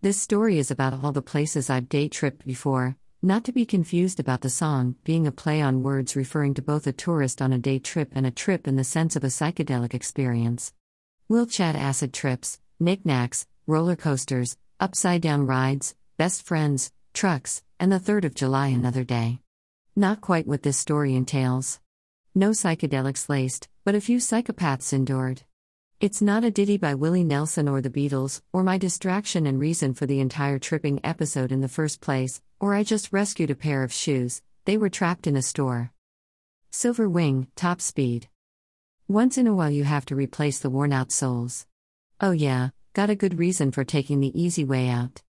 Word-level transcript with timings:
This 0.00 0.20
story 0.20 0.58
is 0.58 0.70
about 0.70 1.02
all 1.02 1.10
the 1.10 1.20
places 1.20 1.68
I've 1.68 1.88
day 1.88 2.08
tripped 2.08 2.46
before, 2.46 2.96
not 3.20 3.42
to 3.44 3.52
be 3.52 3.66
confused 3.66 4.20
about 4.20 4.42
the 4.42 4.48
song, 4.48 4.94
being 5.02 5.26
a 5.26 5.32
play 5.32 5.60
on 5.60 5.82
words 5.82 6.14
referring 6.14 6.54
to 6.54 6.62
both 6.62 6.86
a 6.86 6.92
tourist 6.92 7.42
on 7.42 7.52
a 7.52 7.58
day 7.58 7.80
trip 7.80 8.12
and 8.14 8.24
a 8.24 8.30
trip 8.30 8.68
in 8.68 8.76
the 8.76 8.84
sense 8.84 9.16
of 9.16 9.24
a 9.24 9.26
psychedelic 9.26 9.94
experience. 9.94 10.72
We'll 11.28 11.46
chat 11.46 11.74
acid 11.74 12.14
trips, 12.14 12.60
knickknacks, 12.78 13.48
roller 13.66 13.96
coasters, 13.96 14.56
upside 14.78 15.20
down 15.20 15.46
rides, 15.46 15.96
best 16.16 16.46
friends, 16.46 16.92
trucks, 17.12 17.64
and 17.80 17.90
the 17.90 17.98
3rd 17.98 18.26
of 18.26 18.36
July 18.36 18.68
another 18.68 19.02
day. 19.02 19.40
Not 19.96 20.20
quite 20.20 20.46
what 20.46 20.62
this 20.62 20.76
story 20.76 21.16
entails. 21.16 21.80
No 22.36 22.50
psychedelics 22.50 23.28
laced, 23.28 23.66
but 23.84 23.96
a 23.96 24.00
few 24.00 24.18
psychopaths 24.18 24.92
endured. 24.92 25.42
It's 26.00 26.22
not 26.22 26.44
a 26.44 26.50
ditty 26.52 26.76
by 26.76 26.94
Willie 26.94 27.24
Nelson 27.24 27.68
or 27.68 27.80
the 27.80 27.90
Beatles, 27.90 28.40
or 28.52 28.62
my 28.62 28.78
distraction 28.78 29.48
and 29.48 29.58
reason 29.58 29.94
for 29.94 30.06
the 30.06 30.20
entire 30.20 30.60
tripping 30.60 31.00
episode 31.02 31.50
in 31.50 31.60
the 31.60 31.66
first 31.66 32.00
place, 32.00 32.40
or 32.60 32.72
I 32.72 32.84
just 32.84 33.12
rescued 33.12 33.50
a 33.50 33.56
pair 33.56 33.82
of 33.82 33.92
shoes, 33.92 34.40
they 34.64 34.78
were 34.78 34.90
trapped 34.90 35.26
in 35.26 35.34
a 35.34 35.42
store. 35.42 35.90
Silver 36.70 37.08
Wing, 37.08 37.48
top 37.56 37.80
speed. 37.80 38.28
Once 39.08 39.36
in 39.36 39.48
a 39.48 39.52
while, 39.52 39.72
you 39.72 39.82
have 39.82 40.06
to 40.06 40.14
replace 40.14 40.60
the 40.60 40.70
worn 40.70 40.92
out 40.92 41.10
soles. 41.10 41.66
Oh, 42.20 42.30
yeah, 42.30 42.68
got 42.92 43.10
a 43.10 43.16
good 43.16 43.36
reason 43.36 43.72
for 43.72 43.82
taking 43.82 44.20
the 44.20 44.40
easy 44.40 44.64
way 44.64 44.88
out. 44.88 45.22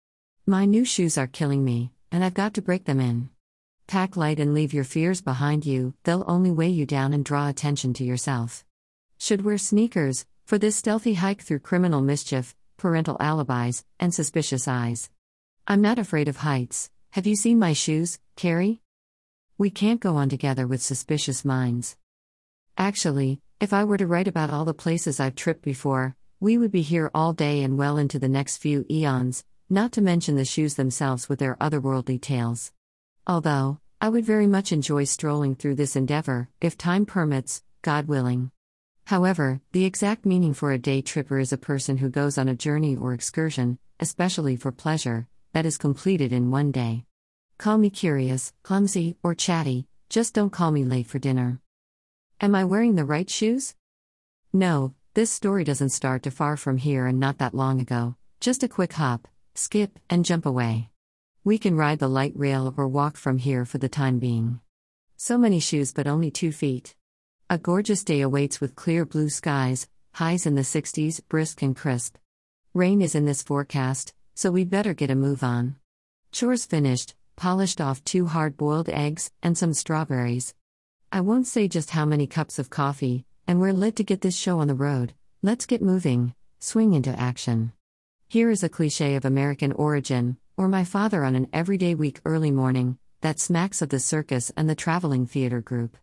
My 0.46 0.66
new 0.66 0.86
shoes 0.86 1.18
are 1.18 1.26
killing 1.26 1.66
me, 1.66 1.94
and 2.12 2.24
I've 2.24 2.36
got 2.36 2.54
to 2.54 2.62
break 2.62 2.86
them 2.86 3.00
in. 3.00 3.32
Pack 3.88 4.16
light 4.16 4.40
and 4.40 4.54
leave 4.54 4.76
your 4.76 4.84
fears 4.84 5.20
behind 5.20 5.66
you, 5.66 5.96
they'll 6.04 6.26
only 6.28 6.52
weigh 6.52 6.70
you 6.70 6.86
down 6.86 7.12
and 7.12 7.26
draw 7.26 7.50
attention 7.50 7.92
to 7.96 8.04
yourself. 8.04 8.64
Should 9.18 9.44
wear 9.44 9.58
sneakers, 9.58 10.26
for 10.50 10.58
this 10.58 10.76
stealthy 10.76 11.14
hike 11.14 11.44
through 11.44 11.60
criminal 11.60 12.02
mischief, 12.02 12.56
parental 12.76 13.16
alibis, 13.20 13.86
and 14.00 14.12
suspicious 14.12 14.68
eyes. 14.68 15.12
I'm 15.68 15.80
not 15.80 16.00
afraid 16.00 16.28
of 16.28 16.38
heights. 16.38 16.90
Have 17.12 17.28
you 17.28 17.36
seen 17.36 17.60
my 17.60 17.74
shoes, 17.74 18.18
Carrie? 18.36 18.82
We 19.60 19.70
can't 19.70 20.00
go 20.00 20.16
on 20.16 20.28
together 20.28 20.66
with 20.66 20.82
suspicious 20.82 21.46
minds. 21.46 21.98
Actually, 22.80 23.42
if 23.60 23.74
I 23.74 23.84
were 23.84 23.98
to 23.98 24.08
write 24.08 24.28
about 24.28 24.50
all 24.50 24.66
the 24.66 24.74
places 24.74 25.20
I've 25.20 25.36
tripped 25.36 25.62
before, 25.62 26.16
we 26.40 26.58
would 26.58 26.72
be 26.72 26.82
here 26.82 27.12
all 27.14 27.32
day 27.32 27.62
and 27.62 27.78
well 27.78 28.00
into 28.00 28.18
the 28.18 28.28
next 28.28 28.58
few 28.58 28.88
eons, 28.90 29.44
not 29.70 29.92
to 29.92 30.02
mention 30.02 30.36
the 30.36 30.46
shoes 30.46 30.74
themselves 30.74 31.30
with 31.30 31.38
their 31.38 31.58
otherworldly 31.58 32.20
tales. 32.20 32.72
Although, 33.28 33.82
I 34.02 34.10
would 34.10 34.26
very 34.26 34.48
much 34.48 34.72
enjoy 34.72 35.04
strolling 35.04 35.54
through 35.54 35.76
this 35.76 35.96
endeavor, 35.96 36.50
if 36.60 36.76
time 36.76 37.06
permits, 37.06 37.62
God 37.84 38.08
willing. 38.08 38.50
However, 39.10 39.60
the 39.72 39.86
exact 39.86 40.24
meaning 40.24 40.54
for 40.54 40.72
a 40.72 40.78
day 40.78 41.02
tripper 41.02 41.40
is 41.40 41.52
a 41.52 41.58
person 41.58 41.98
who 41.98 42.10
goes 42.10 42.38
on 42.38 42.48
a 42.48 42.54
journey 42.54 42.96
or 42.96 43.12
excursion, 43.12 43.80
especially 44.00 44.56
for 44.56 44.72
pleasure, 44.72 45.28
that 45.52 45.66
is 45.66 45.80
completed 45.80 46.32
in 46.32 46.52
one 46.52 46.72
day. 46.72 47.06
Call 47.58 47.80
me 47.80 47.90
curious, 47.90 48.54
clumsy, 48.62 49.18
or 49.24 49.34
chatty, 49.34 49.88
just 50.10 50.36
don't 50.36 50.52
call 50.52 50.70
me 50.70 50.86
late 50.86 51.08
for 51.08 51.18
dinner. 51.18 51.60
Am 52.40 52.54
I 52.54 52.66
wearing 52.66 52.94
the 52.94 53.04
right 53.04 53.28
shoes? 53.28 53.74
No, 54.54 54.94
this 55.16 55.32
story 55.32 55.64
doesn't 55.64 55.90
start 55.90 56.22
too 56.22 56.30
far 56.30 56.56
from 56.56 56.78
here 56.78 57.08
and 57.08 57.20
not 57.20 57.40
that 57.40 57.56
long 57.56 57.82
ago, 57.82 58.16
just 58.40 58.62
a 58.62 58.68
quick 58.68 58.94
hop, 58.94 59.28
skip, 59.56 59.98
and 60.12 60.24
jump 60.24 60.46
away. 60.46 60.92
We 61.44 61.58
can 61.58 61.76
ride 61.76 61.98
the 61.98 62.08
light 62.08 62.34
rail 62.36 62.76
or 62.78 62.88
walk 62.88 63.18
from 63.18 63.40
here 63.40 63.66
for 63.66 63.80
the 63.80 63.90
time 63.90 64.20
being. 64.20 64.60
So 65.18 65.36
many 65.36 65.60
shoes, 65.60 65.94
but 65.94 66.06
only 66.06 66.30
two 66.30 66.52
feet. 66.52 66.94
A 67.52 67.58
gorgeous 67.58 68.04
day 68.04 68.22
awaits 68.22 68.62
with 68.62 68.76
clear 68.76 69.06
blue 69.06 69.28
skies, 69.28 69.88
highs 70.14 70.46
in 70.46 70.54
the 70.54 70.62
60s, 70.62 71.20
brisk 71.30 71.64
and 71.64 71.76
crisp. 71.76 72.16
Rain 72.76 73.02
is 73.02 73.16
in 73.16 73.26
this 73.26 73.42
forecast, 73.42 74.14
so 74.36 74.52
we 74.52 74.64
better 74.66 74.94
get 74.94 75.10
a 75.10 75.16
move 75.16 75.42
on. 75.42 75.76
Chores 76.32 76.68
finished, 76.68 77.16
polished 77.36 77.82
off 77.82 78.04
two 78.04 78.28
hard 78.28 78.56
boiled 78.56 78.88
eggs, 78.88 79.32
and 79.42 79.58
some 79.58 79.74
strawberries. 79.74 80.54
I 81.12 81.22
won't 81.22 81.48
say 81.48 81.68
just 81.68 81.90
how 81.90 82.06
many 82.06 82.28
cups 82.28 82.60
of 82.60 82.70
coffee, 82.70 83.26
and 83.48 83.60
we're 83.60 83.74
lit 83.74 83.96
to 83.96 84.04
get 84.04 84.22
this 84.22 84.38
show 84.38 84.60
on 84.60 84.68
the 84.68 84.76
road. 84.76 85.16
Let's 85.42 85.66
get 85.66 85.82
moving, 85.82 86.36
swing 86.60 86.94
into 86.94 87.20
action. 87.20 87.72
Here 88.28 88.52
is 88.52 88.62
a 88.62 88.70
cliche 88.70 89.16
of 89.16 89.26
American 89.26 89.72
origin, 89.72 90.38
or 90.56 90.68
my 90.68 90.84
father 90.84 91.24
on 91.24 91.34
an 91.34 91.48
everyday 91.52 91.96
week 91.96 92.22
early 92.26 92.52
morning, 92.52 93.00
that 93.22 93.40
smacks 93.40 93.82
of 93.82 93.90
the 93.90 94.00
circus 94.00 94.52
and 94.56 94.70
the 94.70 94.76
traveling 94.76 95.26
theater 95.26 95.62
group. 95.62 95.98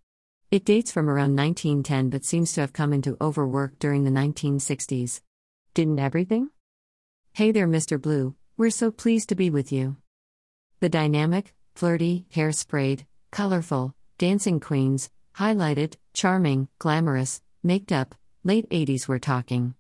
It 0.49 0.65
dates 0.65 0.93
from 0.93 1.11
around 1.11 1.35
1910 1.35 2.09
but 2.09 2.25
seems 2.25 2.53
to 2.53 2.61
have 2.61 2.73
come 2.73 2.93
into 2.93 3.17
overwork 3.21 3.81
during 3.81 4.05
the 4.05 4.13
1960s. 4.13 5.21
Didn't 5.75 5.99
everything? 5.99 6.51
Hey 7.33 7.51
there, 7.51 7.67
Mr. 7.67 8.01
Blue, 8.01 8.37
we're 8.57 8.71
so 8.71 8.93
pleased 8.93 9.29
to 9.31 9.35
be 9.35 9.51
with 9.51 9.73
you. 9.73 9.97
The 10.79 10.89
dynamic, 10.89 11.53
flirty, 11.75 12.27
hairsprayed, 12.33 13.07
colorful, 13.33 13.93
dancing 14.19 14.61
queens, 14.61 15.11
highlighted, 15.35 15.95
charming, 16.15 16.69
glamorous, 16.79 17.43
maked 17.65 17.91
up, 17.91 18.15
late 18.45 18.71
80s 18.71 19.09
we're 19.09 19.19
talking. 19.19 19.75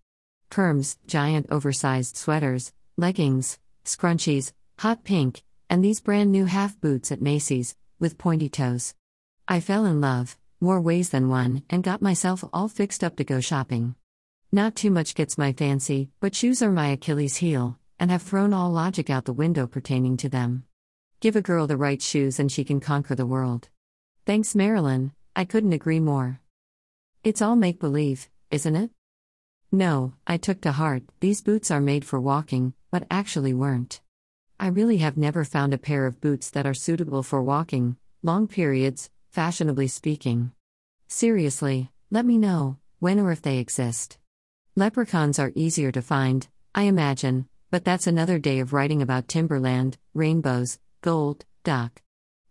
Perms, 0.50 0.96
giant 1.06 1.46
oversized 1.48 2.16
sweaters, 2.16 2.72
leggings, 2.96 3.60
scrunchies, 3.84 4.50
hot 4.80 5.04
pink, 5.04 5.44
and 5.70 5.84
these 5.84 6.00
brand 6.00 6.32
new 6.32 6.46
half 6.46 6.80
boots 6.80 7.12
at 7.12 7.22
Macy's, 7.22 7.76
with 8.00 8.18
pointy 8.18 8.48
toes. 8.48 8.94
I 9.46 9.60
fell 9.60 9.84
in 9.86 10.00
love, 10.00 10.36
more 10.60 10.80
ways 10.80 11.10
than 11.10 11.28
one, 11.28 11.62
and 11.68 11.82
got 11.82 12.00
myself 12.00 12.44
all 12.52 12.68
fixed 12.68 13.04
up 13.04 13.16
to 13.16 13.24
go 13.24 13.40
shopping. 13.40 13.94
Not 14.52 14.74
too 14.74 14.90
much 14.90 15.14
gets 15.14 15.36
my 15.36 15.52
fancy, 15.52 16.10
but 16.20 16.34
shoes 16.34 16.62
are 16.62 16.72
my 16.72 16.88
Achilles 16.88 17.36
heel, 17.36 17.78
and 17.98 18.10
have 18.10 18.22
thrown 18.22 18.52
all 18.52 18.70
logic 18.70 19.10
out 19.10 19.24
the 19.24 19.32
window 19.32 19.66
pertaining 19.66 20.16
to 20.18 20.28
them. 20.28 20.64
Give 21.20 21.36
a 21.36 21.42
girl 21.42 21.66
the 21.66 21.76
right 21.76 22.00
shoes 22.00 22.38
and 22.38 22.50
she 22.50 22.64
can 22.64 22.80
conquer 22.80 23.14
the 23.14 23.26
world. 23.26 23.68
Thanks, 24.24 24.54
Marilyn, 24.54 25.12
I 25.34 25.44
couldn't 25.44 25.72
agree 25.72 26.00
more. 26.00 26.40
It's 27.24 27.42
all 27.42 27.56
make 27.56 27.80
believe, 27.80 28.28
isn't 28.50 28.76
it? 28.76 28.90
No, 29.72 30.14
I 30.26 30.36
took 30.36 30.60
to 30.62 30.72
heart, 30.72 31.02
these 31.20 31.42
boots 31.42 31.70
are 31.70 31.80
made 31.80 32.04
for 32.04 32.20
walking, 32.20 32.72
but 32.90 33.06
actually 33.10 33.52
weren't. 33.52 34.00
I 34.58 34.68
really 34.68 34.98
have 34.98 35.16
never 35.16 35.44
found 35.44 35.74
a 35.74 35.78
pair 35.78 36.06
of 36.06 36.20
boots 36.20 36.48
that 36.50 36.66
are 36.66 36.72
suitable 36.72 37.22
for 37.22 37.42
walking, 37.42 37.96
long 38.22 38.48
periods, 38.48 39.10
fashionably 39.30 39.88
speaking. 39.88 40.52
Seriously, 41.08 41.90
let 42.10 42.24
me 42.24 42.38
know, 42.38 42.78
when 42.98 43.20
or 43.20 43.32
if 43.32 43.42
they 43.42 43.58
exist. 43.58 44.18
Leprechauns 44.74 45.38
are 45.38 45.52
easier 45.54 45.92
to 45.92 46.02
find, 46.02 46.48
I 46.74 46.82
imagine, 46.82 47.48
but 47.70 47.84
that's 47.84 48.06
another 48.06 48.38
day 48.38 48.60
of 48.60 48.72
writing 48.72 49.02
about 49.02 49.28
Timberland, 49.28 49.98
rainbows, 50.14 50.78
gold, 51.00 51.44
Doc 51.64 52.02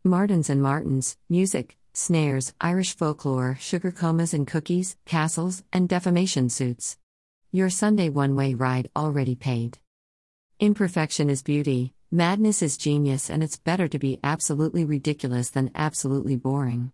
Martens 0.04 0.50
and 0.50 0.62
Martins, 0.62 1.18
music, 1.30 1.78
snares, 1.94 2.54
Irish 2.62 2.96
folklore, 2.96 3.58
sugar 3.60 3.92
comas 3.92 4.34
and 4.34 4.46
cookies, 4.46 4.98
castles, 5.06 5.64
and 5.74 5.90
defamation 5.90 6.50
suits. 6.50 6.98
Your 7.52 7.70
Sunday 7.70 8.10
one 8.10 8.36
way 8.36 8.54
ride 8.54 8.90
already 8.96 9.34
paid. 9.34 9.80
Imperfection 10.60 11.30
is 11.30 11.42
beauty, 11.42 11.94
Madness 12.16 12.62
is 12.62 12.78
genius, 12.78 13.30
and 13.30 13.44
it's 13.44 13.58
better 13.58 13.90
to 13.90 14.00
be 14.00 14.22
absolutely 14.24 14.86
ridiculous 14.86 15.50
than 15.50 15.70
absolutely 15.76 16.38
boring. 16.38 16.94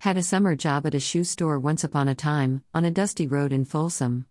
Had 0.00 0.18
a 0.18 0.22
summer 0.22 0.54
job 0.54 0.84
at 0.84 0.94
a 0.94 1.00
shoe 1.00 1.24
store 1.24 1.58
once 1.58 1.82
upon 1.82 2.08
a 2.08 2.14
time, 2.14 2.62
on 2.74 2.84
a 2.84 2.90
dusty 2.90 3.26
road 3.26 3.54
in 3.54 3.64
Folsom. 3.64 4.26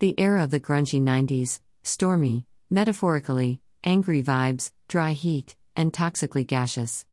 The 0.00 0.18
era 0.18 0.42
of 0.42 0.50
the 0.50 0.58
grungy 0.58 1.00
90s, 1.00 1.60
stormy, 1.84 2.44
metaphorically, 2.70 3.60
angry 3.84 4.20
vibes, 4.20 4.72
dry 4.88 5.12
heat, 5.12 5.54
and 5.76 5.92
toxically 5.92 6.44
gaseous. 6.44 7.06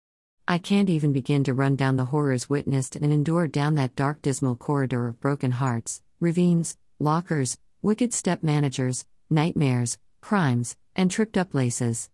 I 0.47 0.57
can't 0.57 0.89
even 0.89 1.13
begin 1.13 1.43
to 1.43 1.53
run 1.53 1.75
down 1.75 1.97
the 1.97 2.05
horrors 2.05 2.49
witnessed 2.49 2.95
and 2.95 3.13
endured 3.13 3.51
down 3.51 3.75
that 3.75 3.95
dark, 3.95 4.23
dismal 4.23 4.55
corridor 4.55 5.07
of 5.07 5.21
broken 5.21 5.51
hearts, 5.51 6.01
ravines, 6.19 6.79
lockers, 6.97 7.59
wicked 7.83 8.11
step 8.11 8.41
managers, 8.41 9.05
nightmares, 9.29 9.99
crimes, 10.19 10.75
and 10.95 11.11
tripped 11.11 11.37
up 11.37 11.53
laces. 11.53 12.09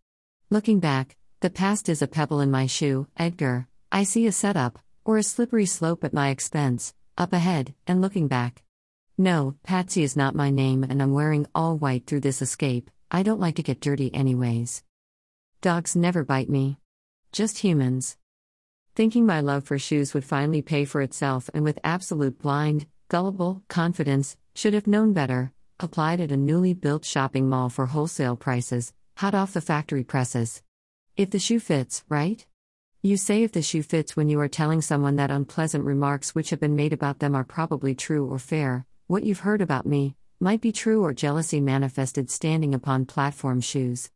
Looking 0.52 0.80
back, 0.80 1.18
the 1.40 1.50
past 1.50 1.90
is 1.90 2.04
a 2.04 2.08
pebble 2.08 2.40
in 2.40 2.52
my 2.52 2.68
shoe, 2.68 3.08
Edgar. 3.18 3.68
I 3.92 4.04
see 4.04 4.28
a 4.28 4.32
setup, 4.32 4.78
or 5.04 5.18
a 5.18 5.24
slippery 5.24 5.66
slope 5.66 6.04
at 6.04 6.14
my 6.14 6.30
expense, 6.30 6.94
up 7.18 7.34
ahead, 7.34 7.74
and 7.88 8.00
looking 8.00 8.28
back. 8.28 8.62
No, 9.18 9.56
Patsy 9.64 10.04
is 10.04 10.16
not 10.16 10.36
my 10.36 10.52
name, 10.52 10.84
and 10.84 11.02
I'm 11.02 11.14
wearing 11.14 11.48
all 11.56 11.78
white 11.78 12.06
through 12.06 12.20
this 12.20 12.44
escape. 12.44 12.92
I 13.10 13.24
don't 13.24 13.40
like 13.40 13.56
to 13.56 13.64
get 13.64 13.80
dirty, 13.80 14.14
anyways. 14.14 14.84
Dogs 15.62 15.96
never 15.96 16.24
bite 16.24 16.50
me. 16.50 16.78
Just 17.32 17.58
humans. 17.58 18.16
Thinking 18.94 19.26
my 19.26 19.42
love 19.42 19.64
for 19.64 19.80
shoes 19.80 20.14
would 20.14 20.26
finally 20.26 20.62
pay 20.62 20.86
for 20.86 21.02
itself, 21.02 21.50
and 21.56 21.64
with 21.64 21.80
absolute 21.84 22.38
blind, 22.38 22.86
gullible 23.10 23.64
confidence, 23.68 24.38
should 24.54 24.76
have 24.76 24.86
known 24.86 25.12
better, 25.12 25.54
applied 25.80 26.22
at 26.22 26.32
a 26.32 26.38
newly 26.38 26.76
built 26.76 27.04
shopping 27.04 27.50
mall 27.50 27.70
for 27.70 27.88
wholesale 27.88 28.36
prices, 28.36 28.94
hot 29.18 29.34
off 29.34 29.54
the 29.54 29.62
factory 29.62 30.04
presses. 30.04 30.62
If 31.16 31.30
the 31.30 31.40
shoe 31.40 31.62
fits, 31.62 32.04
right? 32.10 32.46
You 33.02 33.16
say 33.16 33.44
if 33.44 33.54
the 33.54 33.62
shoe 33.62 33.82
fits 33.82 34.18
when 34.18 34.28
you 34.28 34.42
are 34.42 34.50
telling 34.50 34.82
someone 34.82 35.16
that 35.16 35.32
unpleasant 35.32 35.86
remarks 35.86 36.36
which 36.36 36.50
have 36.50 36.60
been 36.60 36.76
made 36.76 36.92
about 36.92 37.20
them 37.20 37.34
are 37.34 37.46
probably 37.46 37.96
true 37.96 38.28
or 38.28 38.40
fair, 38.40 38.86
what 39.08 39.24
you've 39.24 39.40
heard 39.40 39.62
about 39.62 39.86
me 39.86 40.16
might 40.42 40.60
be 40.60 40.74
true 40.74 41.02
or 41.02 41.14
jealousy 41.14 41.62
manifested 41.62 42.30
standing 42.30 42.76
upon 42.76 43.06
platform 43.06 43.62
shoes. 43.62 44.12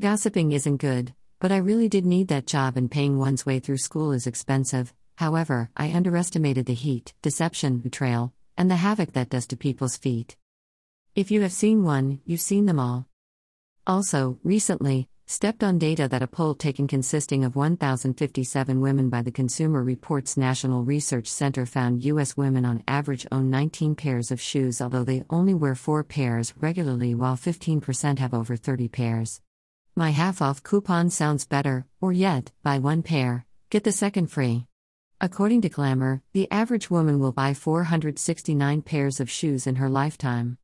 Gossiping 0.00 0.50
isn't 0.50 0.78
good, 0.78 1.14
but 1.38 1.52
I 1.52 1.58
really 1.58 1.88
did 1.88 2.04
need 2.04 2.26
that 2.28 2.46
job 2.46 2.76
and 2.76 2.90
paying 2.90 3.18
one's 3.18 3.46
way 3.46 3.60
through 3.60 3.78
school 3.78 4.10
is 4.10 4.26
expensive. 4.26 4.92
However, 5.18 5.70
I 5.76 5.92
underestimated 5.92 6.66
the 6.66 6.74
heat, 6.74 7.14
deception, 7.22 7.78
betrayal, 7.78 8.32
and 8.56 8.68
the 8.68 8.76
havoc 8.76 9.12
that 9.12 9.30
does 9.30 9.46
to 9.48 9.56
people's 9.56 9.96
feet. 9.96 10.36
If 11.14 11.30
you 11.30 11.42
have 11.42 11.52
seen 11.52 11.84
one, 11.84 12.20
you've 12.24 12.40
seen 12.40 12.66
them 12.66 12.80
all. 12.80 13.06
Also, 13.90 14.38
recently, 14.44 15.08
stepped 15.26 15.64
on 15.64 15.76
data 15.76 16.06
that 16.06 16.22
a 16.22 16.28
poll 16.28 16.54
taken 16.54 16.86
consisting 16.86 17.42
of 17.42 17.56
1,057 17.56 18.80
women 18.80 19.10
by 19.10 19.20
the 19.20 19.32
Consumer 19.32 19.82
Reports 19.82 20.36
National 20.36 20.84
Research 20.84 21.26
Center 21.26 21.66
found 21.66 22.04
U.S. 22.04 22.36
women 22.36 22.64
on 22.64 22.84
average 22.86 23.26
own 23.32 23.50
19 23.50 23.96
pairs 23.96 24.30
of 24.30 24.40
shoes, 24.40 24.80
although 24.80 25.02
they 25.02 25.24
only 25.28 25.54
wear 25.54 25.74
four 25.74 26.04
pairs 26.04 26.54
regularly, 26.60 27.16
while 27.16 27.34
15% 27.34 28.20
have 28.20 28.32
over 28.32 28.54
30 28.54 28.86
pairs. 28.86 29.40
My 29.96 30.10
half 30.10 30.40
off 30.40 30.62
coupon 30.62 31.10
sounds 31.10 31.44
better, 31.44 31.84
or 32.00 32.12
yet, 32.12 32.52
buy 32.62 32.78
one 32.78 33.02
pair, 33.02 33.44
get 33.70 33.82
the 33.82 33.90
second 33.90 34.28
free. 34.28 34.66
According 35.20 35.62
to 35.62 35.68
Glamour, 35.68 36.22
the 36.32 36.48
average 36.52 36.92
woman 36.92 37.18
will 37.18 37.32
buy 37.32 37.54
469 37.54 38.82
pairs 38.82 39.18
of 39.18 39.28
shoes 39.28 39.66
in 39.66 39.74
her 39.74 39.90
lifetime. 39.90 40.58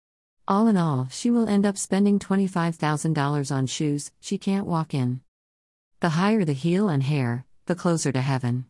All 0.48 0.68
in 0.68 0.76
all, 0.76 1.08
she 1.10 1.28
will 1.28 1.48
end 1.48 1.66
up 1.66 1.76
spending 1.76 2.20
$25,000 2.20 3.50
on 3.50 3.66
shoes 3.66 4.12
she 4.20 4.38
can't 4.38 4.66
walk 4.66 4.94
in. 4.94 5.20
The 5.98 6.10
higher 6.10 6.44
the 6.44 6.52
heel 6.52 6.88
and 6.88 7.02
hair, 7.02 7.44
the 7.66 7.74
closer 7.74 8.12
to 8.12 8.20
heaven. 8.20 8.66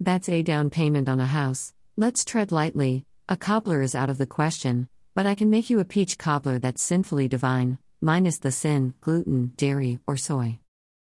That's 0.00 0.30
a 0.30 0.42
down 0.42 0.70
payment 0.70 1.06
on 1.06 1.20
a 1.20 1.26
house. 1.26 1.74
Let's 1.98 2.24
tread 2.24 2.50
lightly, 2.50 3.04
a 3.28 3.36
cobbler 3.36 3.82
is 3.82 3.94
out 3.94 4.08
of 4.08 4.16
the 4.16 4.26
question, 4.26 4.88
but 5.14 5.26
I 5.26 5.34
can 5.34 5.50
make 5.50 5.68
you 5.68 5.80
a 5.80 5.84
peach 5.84 6.16
cobbler 6.16 6.58
that's 6.58 6.82
sinfully 6.82 7.28
divine, 7.28 7.76
minus 8.00 8.38
the 8.38 8.50
sin, 8.50 8.94
gluten, 9.02 9.52
dairy, 9.56 9.98
or 10.06 10.16
soy. 10.16 10.60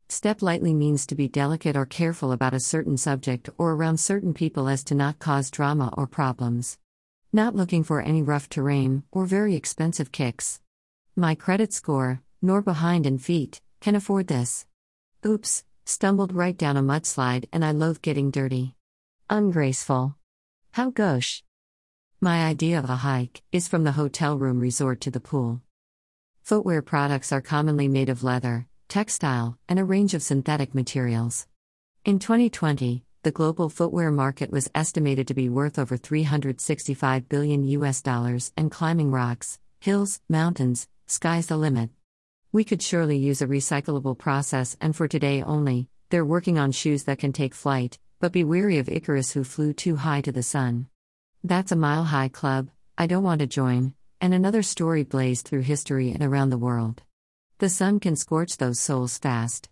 Step 0.07 0.43
lightly 0.43 0.75
means 0.75 1.07
to 1.07 1.15
be 1.15 1.27
delicate 1.27 1.75
or 1.75 1.87
careful 1.87 2.31
about 2.31 2.53
a 2.53 2.59
certain 2.59 2.97
subject 2.97 3.49
or 3.57 3.71
around 3.71 3.99
certain 3.99 4.35
people 4.35 4.67
as 4.67 4.83
to 4.83 4.93
not 4.93 5.17
cause 5.17 5.49
drama 5.49 5.91
or 5.97 6.05
problems. 6.05 6.77
Not 7.31 7.55
looking 7.55 7.83
for 7.83 8.01
any 8.01 8.23
rough 8.23 8.49
terrain 8.49 9.03
or 9.11 9.27
very 9.27 9.53
expensive 9.53 10.11
kicks. 10.11 10.61
My 11.15 11.35
credit 11.35 11.71
score, 11.71 12.23
nor 12.41 12.63
behind 12.63 13.05
in 13.05 13.19
feet, 13.19 13.61
can 13.79 13.93
afford 13.93 14.25
this. 14.25 14.65
Oops, 15.23 15.63
stumbled 15.85 16.33
right 16.33 16.57
down 16.57 16.75
a 16.75 16.81
mudslide 16.81 17.45
and 17.53 17.63
I 17.63 17.71
loathe 17.71 18.01
getting 18.01 18.31
dirty. 18.31 18.73
Ungraceful. 19.29 20.15
How 20.71 20.89
gauche. 20.89 21.43
My 22.19 22.47
idea 22.47 22.79
of 22.79 22.89
a 22.89 22.95
hike 22.95 23.43
is 23.51 23.67
from 23.67 23.83
the 23.83 23.91
hotel 23.91 24.35
room 24.35 24.59
resort 24.59 24.99
to 25.01 25.11
the 25.11 25.19
pool. 25.19 25.61
Footwear 26.41 26.81
products 26.81 27.31
are 27.31 27.41
commonly 27.41 27.87
made 27.87 28.09
of 28.09 28.23
leather, 28.23 28.65
textile, 28.87 29.55
and 29.69 29.77
a 29.77 29.85
range 29.85 30.15
of 30.15 30.23
synthetic 30.23 30.73
materials. 30.73 31.45
In 32.03 32.17
2020, 32.17 33.03
the 33.21 33.31
global 33.31 33.67
footwear 33.67 34.11
market 34.11 34.49
was 34.49 34.71
estimated 34.73 35.27
to 35.27 35.33
be 35.33 35.49
worth 35.49 35.77
over 35.77 35.97
365 35.97 37.27
billion 37.27 37.65
US 37.65 38.01
dollars 38.01 38.53
and 38.55 38.71
climbing 38.71 39.11
rocks, 39.11 39.59
hills, 39.81 40.21
mountains, 40.29 40.87
sky's 41.05 41.47
the 41.47 41.57
limit. 41.57 41.89
We 42.53 42.63
could 42.63 42.81
surely 42.81 43.17
use 43.17 43.41
a 43.41 43.47
recyclable 43.47 44.17
process 44.17 44.77
and 44.79 44.95
for 44.95 45.09
today 45.09 45.43
only, 45.43 45.89
they're 46.09 46.23
working 46.23 46.57
on 46.57 46.71
shoes 46.71 47.03
that 47.03 47.19
can 47.19 47.33
take 47.33 47.53
flight, 47.53 47.99
but 48.21 48.31
be 48.31 48.45
wary 48.45 48.77
of 48.77 48.87
Icarus 48.87 49.31
who 49.31 49.43
flew 49.43 49.73
too 49.73 49.97
high 49.97 50.21
to 50.21 50.31
the 50.31 50.41
sun. 50.41 50.87
That's 51.43 51.73
a 51.73 51.75
mile 51.75 52.05
high 52.05 52.29
club, 52.29 52.69
I 52.97 53.05
don't 53.05 53.23
want 53.23 53.39
to 53.41 53.47
join, 53.47 53.95
and 54.21 54.33
another 54.33 54.63
story 54.63 55.03
blazed 55.03 55.45
through 55.45 55.61
history 55.61 56.11
and 56.11 56.23
around 56.23 56.51
the 56.51 56.57
world. 56.57 57.03
The 57.57 57.69
sun 57.69 57.99
can 57.99 58.15
scorch 58.15 58.55
those 58.55 58.79
souls 58.79 59.17
fast. 59.17 59.67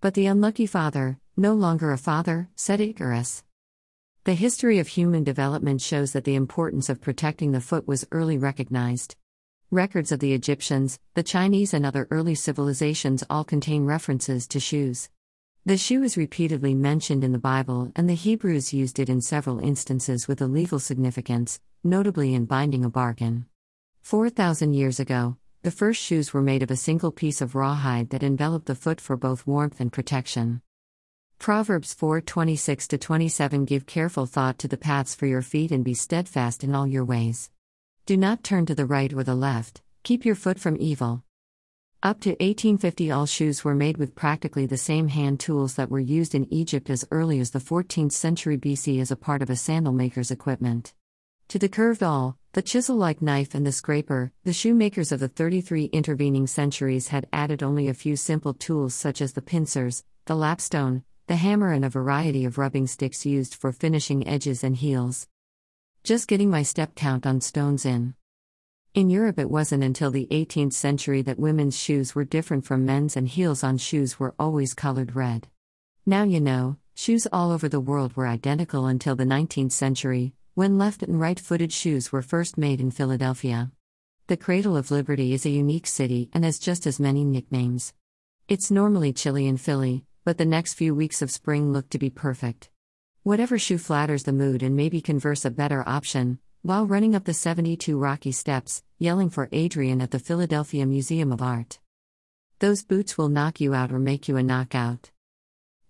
But 0.00 0.14
the 0.14 0.26
unlucky 0.26 0.66
father, 0.66 1.18
no 1.40 1.54
longer 1.54 1.90
a 1.90 1.96
father, 1.96 2.50
said 2.54 2.82
Icarus. 2.82 3.42
The 4.24 4.34
history 4.34 4.78
of 4.78 4.88
human 4.88 5.24
development 5.24 5.80
shows 5.80 6.12
that 6.12 6.24
the 6.24 6.34
importance 6.34 6.90
of 6.90 7.00
protecting 7.00 7.52
the 7.52 7.62
foot 7.62 7.88
was 7.88 8.06
early 8.12 8.36
recognized. 8.36 9.16
Records 9.70 10.12
of 10.12 10.20
the 10.20 10.34
Egyptians, 10.34 10.98
the 11.14 11.22
Chinese, 11.22 11.72
and 11.72 11.86
other 11.86 12.06
early 12.10 12.34
civilizations 12.34 13.24
all 13.30 13.44
contain 13.44 13.86
references 13.86 14.46
to 14.48 14.60
shoes. 14.60 15.08
The 15.64 15.78
shoe 15.78 16.02
is 16.02 16.18
repeatedly 16.18 16.74
mentioned 16.74 17.24
in 17.24 17.32
the 17.32 17.38
Bible, 17.38 17.90
and 17.96 18.06
the 18.06 18.14
Hebrews 18.14 18.74
used 18.74 18.98
it 18.98 19.08
in 19.08 19.22
several 19.22 19.60
instances 19.60 20.28
with 20.28 20.42
a 20.42 20.46
legal 20.46 20.78
significance, 20.78 21.58
notably 21.82 22.34
in 22.34 22.44
binding 22.44 22.84
a 22.84 22.90
bargain. 22.90 23.46
4,000 24.02 24.74
years 24.74 25.00
ago, 25.00 25.38
the 25.62 25.70
first 25.70 26.02
shoes 26.02 26.34
were 26.34 26.42
made 26.42 26.62
of 26.62 26.70
a 26.70 26.76
single 26.76 27.10
piece 27.10 27.40
of 27.40 27.54
rawhide 27.54 28.10
that 28.10 28.22
enveloped 28.22 28.66
the 28.66 28.74
foot 28.74 29.00
for 29.00 29.16
both 29.16 29.46
warmth 29.46 29.80
and 29.80 29.90
protection. 29.90 30.60
Proverbs 31.40 31.94
4:26 31.94 33.00
27 33.00 33.64
Give 33.64 33.86
careful 33.86 34.26
thought 34.26 34.58
to 34.58 34.68
the 34.68 34.76
paths 34.76 35.14
for 35.14 35.24
your 35.24 35.40
feet 35.40 35.72
and 35.72 35.82
be 35.82 35.94
steadfast 35.94 36.62
in 36.62 36.74
all 36.74 36.86
your 36.86 37.02
ways. 37.02 37.50
Do 38.04 38.18
not 38.18 38.44
turn 38.44 38.66
to 38.66 38.74
the 38.74 38.84
right 38.84 39.10
or 39.10 39.24
the 39.24 39.34
left, 39.34 39.80
keep 40.02 40.26
your 40.26 40.34
foot 40.34 40.58
from 40.58 40.76
evil. 40.78 41.24
Up 42.02 42.20
to 42.20 42.32
1850, 42.32 43.10
all 43.10 43.24
shoes 43.24 43.64
were 43.64 43.74
made 43.74 43.96
with 43.96 44.14
practically 44.14 44.66
the 44.66 44.76
same 44.76 45.08
hand 45.08 45.40
tools 45.40 45.76
that 45.76 45.90
were 45.90 45.98
used 45.98 46.34
in 46.34 46.52
Egypt 46.52 46.90
as 46.90 47.06
early 47.10 47.40
as 47.40 47.52
the 47.52 47.58
14th 47.58 48.12
century 48.12 48.58
BC 48.58 49.00
as 49.00 49.10
a 49.10 49.16
part 49.16 49.40
of 49.40 49.48
a 49.48 49.56
sandal 49.56 49.94
maker's 49.94 50.30
equipment. 50.30 50.92
To 51.48 51.58
the 51.58 51.70
curved 51.70 52.02
awl, 52.02 52.36
the 52.52 52.60
chisel 52.60 52.96
like 52.96 53.22
knife, 53.22 53.54
and 53.54 53.66
the 53.66 53.72
scraper, 53.72 54.30
the 54.44 54.52
shoemakers 54.52 55.10
of 55.10 55.20
the 55.20 55.28
33 55.28 55.86
intervening 55.86 56.46
centuries 56.46 57.08
had 57.08 57.28
added 57.32 57.62
only 57.62 57.88
a 57.88 57.94
few 57.94 58.14
simple 58.14 58.52
tools 58.52 58.92
such 58.92 59.22
as 59.22 59.32
the 59.32 59.40
pincers, 59.40 60.04
the 60.26 60.36
lapstone, 60.36 61.02
the 61.30 61.36
hammer, 61.36 61.70
and 61.70 61.84
a 61.84 61.88
variety 61.88 62.44
of 62.44 62.58
rubbing 62.58 62.88
sticks 62.88 63.24
used 63.24 63.54
for 63.54 63.70
finishing 63.70 64.26
edges 64.26 64.64
and 64.64 64.74
heels. 64.74 65.28
Just 66.02 66.26
getting 66.26 66.50
my 66.50 66.64
step 66.64 66.96
count 66.96 67.24
on 67.24 67.40
stones 67.40 67.86
in. 67.86 68.14
In 68.94 69.10
Europe, 69.10 69.38
it 69.38 69.48
wasn't 69.48 69.84
until 69.84 70.10
the 70.10 70.26
18th 70.32 70.72
century 70.72 71.22
that 71.22 71.38
women's 71.38 71.78
shoes 71.78 72.16
were 72.16 72.24
different 72.24 72.64
from 72.64 72.84
men's, 72.84 73.16
and 73.16 73.28
heels 73.28 73.62
on 73.62 73.78
shoes 73.78 74.18
were 74.18 74.34
always 74.40 74.74
colored 74.74 75.14
red. 75.14 75.46
Now 76.04 76.24
you 76.24 76.40
know, 76.40 76.78
shoes 76.96 77.28
all 77.32 77.52
over 77.52 77.68
the 77.68 77.78
world 77.78 78.16
were 78.16 78.26
identical 78.26 78.86
until 78.86 79.14
the 79.14 79.22
19th 79.22 79.70
century, 79.70 80.32
when 80.56 80.78
left 80.78 81.00
and 81.00 81.20
right 81.20 81.38
footed 81.38 81.72
shoes 81.72 82.10
were 82.10 82.22
first 82.22 82.58
made 82.58 82.80
in 82.80 82.90
Philadelphia. 82.90 83.70
The 84.26 84.36
Cradle 84.36 84.76
of 84.76 84.90
Liberty 84.90 85.32
is 85.32 85.46
a 85.46 85.50
unique 85.50 85.86
city 85.86 86.28
and 86.32 86.44
has 86.44 86.58
just 86.58 86.88
as 86.88 86.98
many 86.98 87.22
nicknames. 87.22 87.92
It's 88.48 88.68
normally 88.68 89.12
chilly 89.12 89.46
in 89.46 89.58
Philly, 89.58 90.04
but 90.24 90.38
the 90.38 90.44
next 90.44 90.74
few 90.74 90.94
weeks 90.94 91.22
of 91.22 91.30
spring 91.30 91.72
look 91.72 91.88
to 91.90 91.98
be 91.98 92.10
perfect. 92.10 92.70
Whatever 93.22 93.58
shoe 93.58 93.78
flatters 93.78 94.24
the 94.24 94.32
mood 94.32 94.62
and 94.62 94.76
maybe 94.76 95.00
converse 95.00 95.44
a 95.44 95.50
better 95.50 95.82
option, 95.86 96.38
while 96.62 96.86
running 96.86 97.14
up 97.14 97.24
the 97.24 97.34
72 97.34 97.98
rocky 97.98 98.32
steps, 98.32 98.82
yelling 98.98 99.30
for 99.30 99.48
Adrian 99.52 100.00
at 100.00 100.10
the 100.10 100.18
Philadelphia 100.18 100.86
Museum 100.86 101.32
of 101.32 101.40
Art. 101.40 101.78
Those 102.58 102.82
boots 102.82 103.16
will 103.16 103.30
knock 103.30 103.60
you 103.60 103.72
out 103.72 103.92
or 103.92 103.98
make 103.98 104.28
you 104.28 104.36
a 104.36 104.42
knockout. 104.42 105.10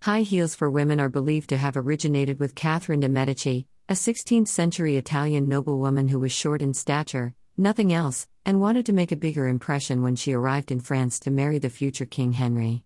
High 0.03 0.23
heels 0.23 0.55
for 0.55 0.71
women 0.71 1.01
are 1.01 1.09
believed 1.09 1.49
to 1.51 1.57
have 1.57 1.77
originated 1.77 2.39
with 2.39 2.55
Catherine 2.55 3.01
de' 3.01 3.09
Medici, 3.09 3.67
a 3.89 3.95
16th 3.95 4.49
century 4.49 4.97
Italian 4.97 5.49
noblewoman 5.49 6.09
who 6.09 6.21
was 6.21 6.31
short 6.31 6.63
in 6.63 6.73
stature, 6.73 7.35
nothing 7.57 7.93
else, 7.93 8.29
and 8.47 8.61
wanted 8.61 8.87
to 8.87 8.93
make 8.93 9.11
a 9.11 9.17
bigger 9.17 9.49
impression 9.49 10.03
when 10.03 10.15
she 10.15 10.33
arrived 10.33 10.71
in 10.71 10.81
France 10.81 11.19
to 11.21 11.31
marry 11.31 11.59
the 11.59 11.69
future 11.69 12.07
King 12.07 12.33
Henry. 12.35 12.85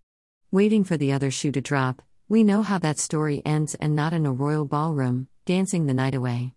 Waiting 0.55 0.85
for 0.85 0.97
the 0.97 1.11
other 1.11 1.33
shoe 1.33 1.51
to 1.51 1.61
drop, 1.61 2.01
we 2.29 2.45
know 2.45 2.63
how 2.63 2.79
that 2.79 3.01
story 3.01 3.43
ends 3.45 3.75
and 3.75 3.97
not 3.97 4.13
in 4.13 4.25
a 4.25 4.31
royal 4.31 4.65
ballroom, 4.65 5.27
dancing 5.47 5.87
the 5.87 5.93
night 5.93 6.15
away. 6.15 6.53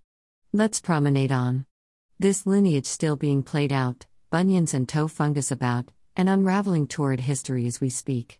Let's 0.54 0.80
promenade 0.80 1.32
on. 1.32 1.66
This 2.20 2.46
lineage 2.46 2.86
still 2.86 3.16
being 3.16 3.42
played 3.42 3.74
out, 3.74 4.06
bunions 4.30 4.75
and 4.75 4.88
toe 4.88 5.08
fungus 5.08 5.50
about, 5.50 5.89
and 6.16 6.30
unraveling 6.30 6.86
torrid 6.86 7.22
history 7.22 7.66
as 7.66 7.82
we 7.82 7.89
speak. 7.89 8.39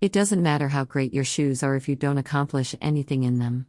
It 0.00 0.10
doesn't 0.10 0.42
matter 0.42 0.70
how 0.70 0.82
great 0.82 1.14
your 1.14 1.22
shoes 1.22 1.62
are 1.62 1.76
if 1.76 1.88
you 1.88 1.94
don't 1.94 2.18
accomplish 2.18 2.74
anything 2.80 3.22
in 3.22 3.38
them. 3.38 3.66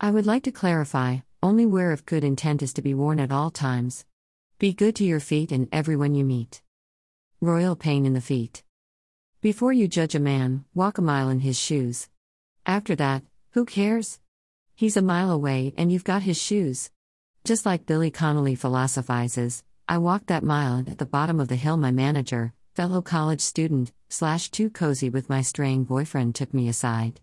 I 0.00 0.10
would 0.10 0.26
like 0.26 0.42
to 0.42 0.50
clarify 0.50 1.18
only 1.44 1.64
wear 1.64 1.92
if 1.92 2.04
good 2.04 2.24
intent 2.24 2.60
is 2.60 2.72
to 2.72 2.82
be 2.82 2.92
worn 2.92 3.20
at 3.20 3.30
all 3.30 3.52
times. 3.52 4.04
Be 4.58 4.72
good 4.72 4.96
to 4.96 5.04
your 5.04 5.20
feet 5.20 5.52
and 5.52 5.68
everyone 5.70 6.16
you 6.16 6.24
meet. 6.24 6.60
Royal 7.40 7.76
pain 7.76 8.04
in 8.04 8.14
the 8.14 8.20
feet. 8.20 8.64
Before 9.42 9.72
you 9.72 9.88
judge 9.88 10.14
a 10.14 10.20
man, 10.20 10.64
walk 10.72 10.98
a 10.98 11.02
mile 11.02 11.28
in 11.28 11.40
his 11.40 11.58
shoes. 11.58 12.08
After 12.64 12.94
that, 12.94 13.24
who 13.50 13.64
cares? 13.64 14.20
He's 14.74 14.96
a 14.96 15.02
mile 15.02 15.30
away 15.30 15.74
and 15.76 15.92
you've 15.92 16.04
got 16.04 16.22
his 16.22 16.40
shoes. 16.40 16.90
Just 17.44 17.66
like 17.66 17.84
Billy 17.84 18.10
Connolly 18.10 18.54
philosophizes, 18.54 19.64
I 19.88 19.98
walked 19.98 20.28
that 20.28 20.44
mile 20.44 20.76
and 20.76 20.88
at 20.88 20.98
the 20.98 21.04
bottom 21.04 21.40
of 21.40 21.48
the 21.48 21.56
hill 21.56 21.76
my 21.76 21.90
manager, 21.90 22.54
fellow 22.76 23.02
college 23.02 23.40
student, 23.40 23.92
slash 24.08 24.48
too 24.48 24.70
cozy 24.70 25.10
with 25.10 25.28
my 25.28 25.42
straying 25.42 25.84
boyfriend 25.84 26.36
took 26.36 26.54
me 26.54 26.68
aside. 26.68 27.20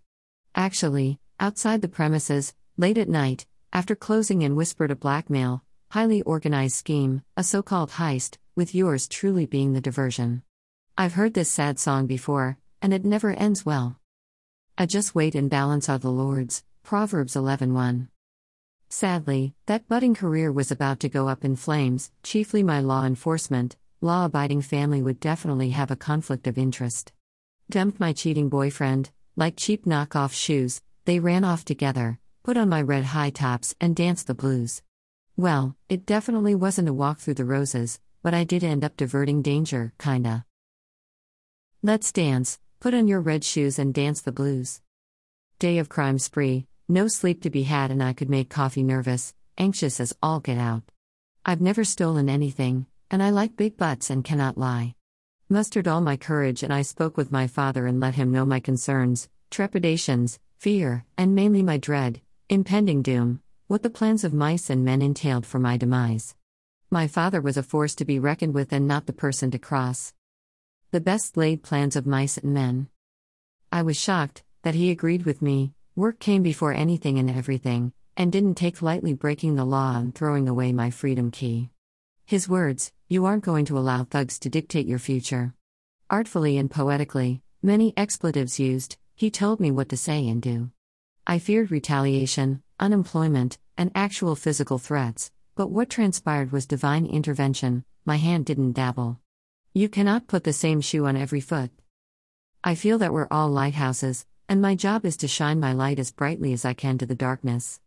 Actually, 0.53 1.19
outside 1.39 1.81
the 1.81 1.87
premises, 1.87 2.53
Late 2.79 2.97
at 2.97 3.09
night, 3.09 3.45
after 3.73 3.93
closing 3.93 4.41
and 4.41 4.55
whispered 4.55 4.89
a 4.89 4.95
blackmail, 4.95 5.65
highly 5.91 6.21
organized 6.21 6.77
scheme, 6.77 7.23
a 7.35 7.43
so 7.43 7.61
called 7.61 7.91
heist, 7.91 8.37
with 8.55 8.73
yours 8.73 9.05
truly 9.05 9.45
being 9.45 9.73
the 9.73 9.81
diversion. 9.81 10.43
I've 11.01 11.13
heard 11.13 11.33
this 11.33 11.49
sad 11.49 11.79
song 11.79 12.07
before, 12.07 12.57
and 12.81 12.93
it 12.93 13.05
never 13.05 13.31
ends 13.31 13.65
well. 13.65 14.01
Adjust 14.77 15.15
weight 15.15 15.33
and 15.33 15.49
balance 15.49 15.87
are 15.87 15.97
the 15.97 16.11
Lord's. 16.11 16.65
Proverbs 16.83 17.37
11:1. 17.37 18.09
Sadly, 18.89 19.55
that 19.65 19.87
budding 19.87 20.13
career 20.13 20.51
was 20.51 20.71
about 20.71 20.99
to 20.99 21.07
go 21.07 21.29
up 21.29 21.45
in 21.45 21.55
flames, 21.55 22.11
chiefly 22.21 22.63
my 22.63 22.81
law 22.81 23.05
enforcement, 23.05 23.77
law 24.01 24.25
abiding 24.25 24.61
family 24.61 25.01
would 25.01 25.21
definitely 25.21 25.69
have 25.69 25.89
a 25.89 25.95
conflict 25.95 26.47
of 26.47 26.57
interest. 26.57 27.13
Dumped 27.69 27.97
my 28.01 28.11
cheating 28.11 28.49
boyfriend, 28.49 29.09
like 29.37 29.55
cheap 29.55 29.85
knockoff 29.85 30.33
shoes, 30.33 30.81
they 31.05 31.21
ran 31.21 31.45
off 31.45 31.63
together, 31.63 32.19
put 32.43 32.57
on 32.57 32.67
my 32.67 32.81
red 32.81 33.05
high 33.05 33.29
tops, 33.29 33.73
and 33.79 33.95
danced 33.95 34.27
the 34.27 34.35
blues. 34.35 34.81
Well, 35.37 35.77
it 35.87 36.05
definitely 36.05 36.55
wasn't 36.55 36.89
a 36.89 36.93
walk 36.93 37.19
through 37.19 37.35
the 37.35 37.45
roses, 37.45 38.01
but 38.21 38.33
I 38.33 38.43
did 38.43 38.65
end 38.65 38.83
up 38.83 38.97
diverting 38.97 39.41
danger, 39.41 39.93
kinda. 39.97 40.45
Let's 41.81 42.11
dance, 42.11 42.59
put 42.81 42.93
on 42.93 43.07
your 43.07 43.21
red 43.21 43.45
shoes 43.45 43.79
and 43.79 43.93
dance 43.93 44.19
the 44.19 44.33
blues. 44.33 44.81
Day 45.59 45.77
of 45.77 45.87
crime 45.87 46.19
spree, 46.19 46.67
no 46.89 47.07
sleep 47.07 47.41
to 47.43 47.49
be 47.49 47.63
had, 47.63 47.89
and 47.89 48.03
I 48.03 48.11
could 48.11 48.29
make 48.29 48.49
coffee 48.49 48.83
nervous, 48.83 49.33
anxious 49.57 50.01
as 50.01 50.13
all 50.21 50.41
get 50.41 50.57
out. 50.57 50.83
I've 51.45 51.61
never 51.61 51.85
stolen 51.85 52.27
anything, 52.27 52.85
and 53.09 53.23
I 53.23 53.29
like 53.29 53.55
big 53.55 53.77
butts 53.77 54.09
and 54.09 54.25
cannot 54.25 54.57
lie. 54.57 54.95
Mustered 55.47 55.87
all 55.87 56.01
my 56.01 56.17
courage, 56.17 56.63
and 56.63 56.73
I 56.73 56.81
spoke 56.81 57.15
with 57.15 57.31
my 57.31 57.47
father 57.47 57.87
and 57.87 58.01
let 58.01 58.15
him 58.15 58.29
know 58.29 58.45
my 58.45 58.59
concerns, 58.59 59.29
trepidations, 59.49 60.37
fear, 60.57 61.05
and 61.17 61.33
mainly 61.33 61.63
my 61.63 61.77
dread, 61.77 62.19
impending 62.49 63.01
doom, 63.01 63.41
what 63.67 63.83
the 63.83 63.89
plans 63.89 64.25
of 64.25 64.33
mice 64.33 64.69
and 64.69 64.83
men 64.83 65.01
entailed 65.01 65.45
for 65.45 65.59
my 65.59 65.77
demise. 65.77 66.35
My 66.91 67.07
father 67.07 67.39
was 67.39 67.55
a 67.55 67.63
force 67.63 67.95
to 67.95 68.03
be 68.03 68.19
reckoned 68.19 68.53
with 68.53 68.73
and 68.73 68.85
not 68.85 69.05
the 69.05 69.13
person 69.13 69.49
to 69.51 69.59
cross. 69.59 70.13
The 70.91 70.99
best 70.99 71.37
laid 71.37 71.61
plans 71.61 71.95
of 71.95 72.07
mice 72.07 72.39
and 72.39 72.51
men. 72.51 72.87
I 73.71 73.83
was 73.83 73.95
shocked 73.95 74.41
that 74.63 74.73
he 74.73 74.89
agreed 74.89 75.23
with 75.23 75.39
me, 75.39 75.73
work 75.95 76.17
came 76.17 76.41
before 76.41 76.73
anything 76.73 77.19
and 77.19 77.29
everything, 77.29 77.93
and 78.17 78.31
didn't 78.31 78.55
take 78.55 78.81
lightly 78.81 79.13
breaking 79.13 79.53
the 79.53 79.65
law 79.65 79.97
and 79.97 80.15
throwing 80.15 80.49
away 80.49 80.73
my 80.73 80.89
freedom 80.89 81.29
key. 81.29 81.69
His 82.25 82.49
words, 82.49 82.91
You 83.07 83.25
aren't 83.25 83.43
going 83.43 83.65
to 83.65 83.77
allow 83.77 84.03
thugs 84.03 84.39
to 84.39 84.49
dictate 84.49 84.87
your 84.87 84.97
future. 84.97 85.53
Artfully 86.09 86.57
and 86.57 86.71
poetically, 86.71 87.43
many 87.61 87.93
expletives 87.95 88.59
used, 88.59 88.97
he 89.15 89.29
told 89.29 89.59
me 89.59 89.69
what 89.69 89.89
to 89.89 89.97
say 89.97 90.27
and 90.27 90.41
do. 90.41 90.71
I 91.27 91.37
feared 91.37 91.69
retaliation, 91.69 92.63
unemployment, 92.79 93.59
and 93.77 93.91
actual 93.93 94.35
physical 94.35 94.79
threats, 94.79 95.29
but 95.55 95.69
what 95.69 95.91
transpired 95.91 96.51
was 96.51 96.65
divine 96.65 97.05
intervention, 97.05 97.85
my 98.05 98.15
hand 98.15 98.47
didn't 98.47 98.71
dabble. 98.71 99.19
You 99.73 99.87
cannot 99.87 100.25
put 100.25 100.45
the 100.45 100.53
same 100.53 100.81
shoe 100.81 101.05
on 101.05 101.15
every 101.15 101.41
foot. 101.41 101.69
I 102.63 102.73
feel 102.73 102.97
that 102.97 103.13
we're 103.13 103.27
all 103.29 103.49
lighthouses, 103.49 104.25
and 104.47 104.59
my 104.59 104.73
job 104.73 105.05
is 105.05 105.15
to 105.17 105.27
shine 105.27 105.59
my 105.59 105.73
light 105.73 105.99
as 105.99 106.11
brightly 106.11 106.53
as 106.53 106.65
I 106.65 106.73
can 106.73 106.97
to 106.97 107.05
the 107.05 107.13
darkness. 107.13 107.79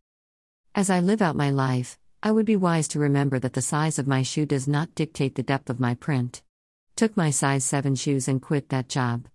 As 0.76 0.90
I 0.90 1.00
live 1.00 1.20
out 1.20 1.34
my 1.34 1.50
life, 1.50 1.98
I 2.22 2.30
would 2.30 2.46
be 2.46 2.54
wise 2.54 2.86
to 2.88 3.00
remember 3.00 3.40
that 3.40 3.54
the 3.54 3.60
size 3.60 3.98
of 3.98 4.06
my 4.06 4.22
shoe 4.22 4.46
does 4.46 4.68
not 4.68 4.94
dictate 4.94 5.34
the 5.34 5.42
depth 5.42 5.68
of 5.68 5.80
my 5.80 5.94
print. 5.94 6.40
Took 6.94 7.16
my 7.16 7.30
size 7.30 7.64
7 7.64 7.96
shoes 7.96 8.28
and 8.28 8.40
quit 8.40 8.68
that 8.68 8.88
job. 8.88 9.26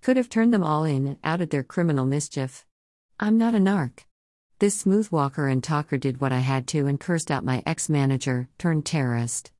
Could 0.00 0.16
have 0.16 0.28
turned 0.28 0.54
them 0.54 0.62
all 0.62 0.84
in 0.84 1.04
and 1.04 1.16
outed 1.24 1.50
their 1.50 1.64
criminal 1.64 2.06
mischief. 2.06 2.64
I'm 3.18 3.38
not 3.38 3.56
a 3.56 3.58
narc. 3.58 4.04
This 4.60 4.76
smooth 4.76 5.10
walker 5.10 5.48
and 5.48 5.64
talker 5.64 5.98
did 5.98 6.20
what 6.20 6.32
I 6.32 6.40
had 6.40 6.68
to 6.68 6.86
and 6.86 7.00
cursed 7.00 7.32
out 7.32 7.44
my 7.44 7.60
ex 7.66 7.88
manager, 7.88 8.48
turned 8.56 8.86
terrorist. 8.86 9.50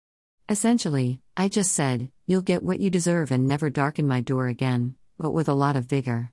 Essentially, 0.51 1.21
I 1.37 1.49
just 1.49 1.73
said, 1.73 2.11
You'll 2.27 2.41
get 2.41 2.63
what 2.63 2.81
you 2.81 2.89
deserve 2.89 3.31
and 3.31 3.47
never 3.47 3.69
darken 3.69 4.09
my 4.09 4.23
door 4.23 4.47
again, 4.47 4.95
but 5.19 5.33
with 5.33 5.47
a 5.47 5.55
lot 5.55 5.77
of 5.77 5.85
vigor. 5.85 6.33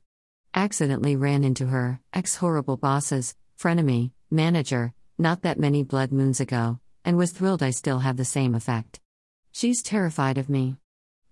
Accidentally 0.53 1.17
ran 1.17 1.43
into 1.43 1.65
her, 1.65 1.99
ex 2.13 2.37
horrible 2.37 2.77
bosses, 2.77 3.35
frenemy, 3.59 4.11
manager, 4.31 4.93
not 5.17 5.41
that 5.41 5.59
many 5.59 5.83
blood 5.83 6.13
moons 6.13 6.39
ago, 6.39 6.79
and 7.03 7.17
was 7.17 7.31
thrilled 7.31 7.61
I 7.61 7.71
still 7.71 7.99
have 7.99 8.15
the 8.15 8.23
same 8.23 8.55
effect. 8.55 9.01
She's 9.51 9.83
terrified 9.83 10.37
of 10.37 10.49
me. 10.49 10.77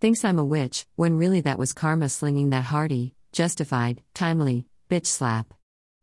Thinks 0.01 0.25
I'm 0.25 0.39
a 0.39 0.43
witch, 0.43 0.85
when 0.97 1.17
really 1.17 1.39
that 1.39 1.59
was 1.59 1.71
karma 1.71 2.09
slinging 2.09 2.49
that 2.49 2.65
hearty, 2.65 3.15
justified, 3.31 4.01
timely, 4.13 4.67
bitch 4.89 5.05
slap. 5.05 5.53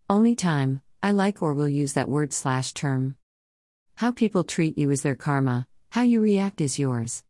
Only 0.08 0.34
time, 0.34 0.80
I 1.02 1.10
like 1.10 1.42
or 1.42 1.52
will 1.52 1.68
use 1.68 1.92
that 1.92 2.08
word 2.08 2.32
slash 2.32 2.72
term. 2.72 3.16
How 3.96 4.12
people 4.12 4.44
treat 4.44 4.78
you 4.78 4.90
is 4.90 5.02
their 5.02 5.14
karma, 5.14 5.66
how 5.90 6.02
you 6.02 6.20
react 6.20 6.60
is 6.60 6.78
yours. 6.78 7.24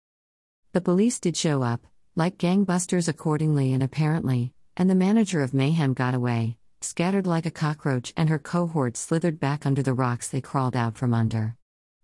The 0.73 0.83
police 0.83 1.19
did 1.19 1.35
show 1.35 1.63
up, 1.63 1.87
like 2.15 2.37
gangbusters 2.37 3.09
accordingly 3.09 3.73
and 3.73 3.83
apparently, 3.83 4.53
and 4.77 4.89
the 4.89 4.95
manager 4.95 5.41
of 5.41 5.55
Mayhem 5.55 5.95
got 5.95 6.15
away, 6.15 6.59
scattered 6.83 7.27
like 7.27 7.47
a 7.47 7.51
cockroach, 7.51 8.13
and 8.19 8.29
her 8.29 8.39
cohort 8.39 8.99
slithered 8.99 9.41
back 9.41 9.65
under 9.65 9.83
the 9.83 9.95
rocks 9.95 10.29
they 10.29 10.43
crawled 10.43 10.77
out 10.77 10.99
from 10.99 11.15
under. 11.15 11.57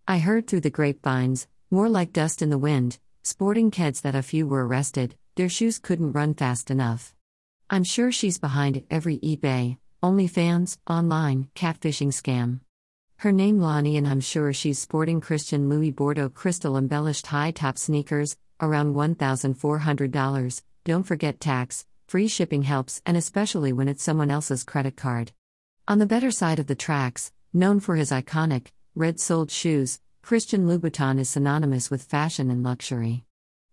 I 0.08 0.18
heard 0.18 0.46
through 0.46 0.62
the 0.62 0.70
grapevines, 0.70 1.46
more 1.70 1.90
like 1.90 2.14
dust 2.14 2.40
in 2.40 2.48
the 2.48 2.58
wind, 2.58 2.98
sporting 3.22 3.70
kids 3.70 4.00
that 4.00 4.14
a 4.14 4.22
few 4.22 4.46
were 4.46 4.66
arrested, 4.66 5.14
their 5.34 5.50
shoes 5.50 5.78
couldn't 5.78 6.12
run 6.12 6.32
fast 6.32 6.70
enough. 6.70 7.14
I'm 7.68 7.84
sure 7.84 8.10
she's 8.10 8.38
behind 8.38 8.82
every 8.90 9.18
eBay, 9.18 9.76
OnlyFans, 10.02 10.78
online, 10.88 11.48
catfishing 11.54 12.14
scam. 12.14 12.60
Her 13.20 13.32
name 13.32 13.58
Lonnie, 13.58 13.96
and 13.96 14.06
I'm 14.06 14.20
sure 14.20 14.52
she's 14.52 14.78
sporting 14.78 15.22
Christian 15.22 15.70
Louboutin 15.70 16.34
crystal 16.34 16.76
embellished 16.76 17.28
high 17.28 17.50
top 17.50 17.78
sneakers, 17.78 18.36
around 18.60 18.94
$1,400. 18.94 20.62
Don't 20.84 21.02
forget 21.02 21.40
tax, 21.40 21.86
free 22.06 22.28
shipping 22.28 22.64
helps, 22.64 23.00
and 23.06 23.16
especially 23.16 23.72
when 23.72 23.88
it's 23.88 24.02
someone 24.02 24.30
else's 24.30 24.64
credit 24.64 24.96
card. 24.96 25.32
On 25.88 25.98
the 25.98 26.04
better 26.04 26.30
side 26.30 26.58
of 26.58 26.66
the 26.66 26.74
tracks, 26.74 27.32
known 27.54 27.80
for 27.80 27.96
his 27.96 28.10
iconic, 28.10 28.66
red 28.94 29.18
soled 29.18 29.50
shoes, 29.50 29.98
Christian 30.20 30.66
Louboutin 30.66 31.18
is 31.18 31.30
synonymous 31.30 31.90
with 31.90 32.02
fashion 32.02 32.50
and 32.50 32.62
luxury. 32.62 33.24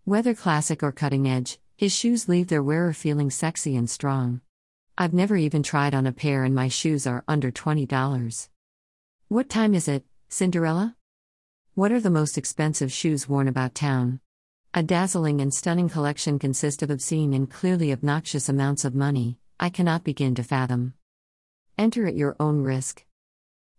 Whether 0.06 0.34
classic 0.34 0.82
or 0.82 0.94
cutting 0.94 1.28
edge, 1.28 1.60
his 1.76 1.94
shoes 1.94 2.30
leave 2.30 2.48
their 2.48 2.64
wearer 2.64 2.94
feeling 2.94 3.30
sexy 3.30 3.76
and 3.76 3.90
strong. 3.90 4.40
I've 4.98 5.14
never 5.14 5.36
even 5.36 5.64
tried 5.64 5.94
on 5.94 6.08
a 6.08 6.14
pair, 6.14 6.46
and 6.46 6.56
my 6.56 6.70
shoes 6.70 7.06
are 7.06 7.26
under 7.28 7.52
$20. 7.52 8.48
What 9.34 9.50
time 9.50 9.74
is 9.74 9.88
it, 9.88 10.06
Cinderella? 10.30 10.96
What 11.74 11.92
are 11.92 12.00
the 12.00 12.12
most 12.12 12.38
expensive 12.38 12.92
shoes 12.92 13.28
worn 13.28 13.48
about 13.48 13.74
town? 13.74 14.20
A 14.75 14.84
dazzling 14.84 15.42
and 15.42 15.52
stunning 15.52 15.90
collection 15.90 16.38
consists 16.38 16.84
of 16.84 16.92
obscene 16.92 17.34
and 17.34 17.50
clearly 17.50 17.92
obnoxious 17.92 18.48
amounts 18.48 18.86
of 18.86 18.94
money, 18.94 19.40
I 19.60 19.70
cannot 19.70 20.04
begin 20.04 20.36
to 20.36 20.44
fathom. 20.44 20.94
Enter 21.80 22.06
at 22.06 22.16
your 22.16 22.36
own 22.40 22.62
risk. 22.62 23.06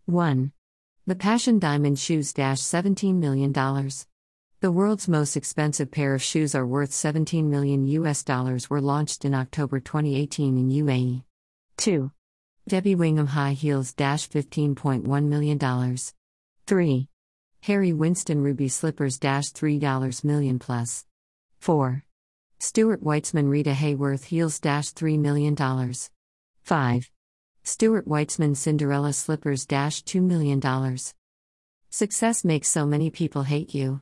1. 0.07 0.51
The 1.07 1.15
Passion 1.15 1.61
Diamond 1.61 2.01
Shoes 2.01 2.33
$17 2.33 3.15
million. 3.15 3.53
The 3.53 4.73
world's 4.73 5.07
most 5.07 5.37
expensive 5.37 5.93
pair 5.93 6.17
of 6.17 6.23
shoes 6.25 6.57
are 6.57 6.67
worth 6.67 6.93
17 6.93 7.49
million 7.49 7.87
US 7.87 8.25
dollars 8.25 8.69
were 8.69 8.81
launched 8.81 9.25
in 9.25 9.35
October 9.35 9.79
2018 9.79 10.59
in 10.59 10.85
UAE. 10.85 11.23
2. 11.77 12.11
Debbie 12.67 12.95
Wingham 12.95 13.27
High 13.27 13.53
Heels 13.53 13.93
$15.1 13.93 15.25
million. 15.25 15.97
3. 16.67 17.09
Harry 17.61 17.93
Winston 17.93 18.43
Ruby 18.43 18.69
Slippers 18.69 19.19
$3 19.19 20.25
million 20.25 20.59
plus. 20.59 21.05
4. 21.59 22.05
Stuart 22.59 23.05
Weitzman 23.05 23.51
Rita 23.51 23.73
Hayworth 23.73 24.25
Heels 24.25 24.59
$3 24.61 25.19
million. 25.19 25.55
5. 26.63 27.11
Stuart 27.65 28.09
Weitzman 28.09 28.57
Cinderella 28.57 29.13
Slippers 29.13 29.67
$2 29.67 30.23
million. 30.23 30.63
Success 31.91 32.45
makes 32.47 32.69
so 32.69 32.87
many 32.87 33.11
people 33.11 33.43
hate 33.43 33.75
you. 33.75 34.01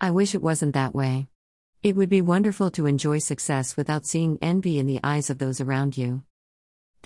I 0.00 0.12
wish 0.12 0.32
it 0.32 0.42
wasn't 0.42 0.74
that 0.74 0.94
way. 0.94 1.26
It 1.82 1.96
would 1.96 2.08
be 2.08 2.22
wonderful 2.22 2.70
to 2.70 2.86
enjoy 2.86 3.18
success 3.18 3.76
without 3.76 4.06
seeing 4.06 4.38
envy 4.40 4.78
in 4.78 4.86
the 4.86 5.00
eyes 5.02 5.28
of 5.28 5.38
those 5.38 5.60
around 5.60 5.98
you. 5.98 6.22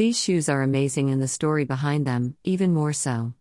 These 0.00 0.18
shoes 0.18 0.48
are 0.48 0.62
amazing 0.62 1.10
and 1.10 1.20
the 1.20 1.28
story 1.28 1.66
behind 1.66 2.06
them, 2.06 2.34
even 2.42 2.72
more 2.72 2.94
so. 2.94 3.34